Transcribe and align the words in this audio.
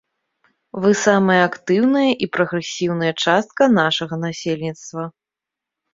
Вы 0.85 0.89
самая 1.07 1.35
актыўная 1.49 2.07
і 2.27 2.29
прагрэсіўная 2.37 3.13
частка 3.27 3.63
нашага 3.79 4.13
насельніцтва. 4.25 5.03